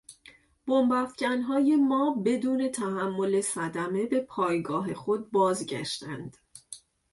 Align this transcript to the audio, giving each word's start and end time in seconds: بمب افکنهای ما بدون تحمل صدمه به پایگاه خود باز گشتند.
بمب 0.67 0.91
افکنهای 0.91 1.75
ما 1.75 2.15
بدون 2.25 2.67
تحمل 2.69 3.41
صدمه 3.41 4.05
به 4.05 4.19
پایگاه 4.21 4.93
خود 4.93 5.31
باز 5.31 5.65
گشتند. 5.65 6.37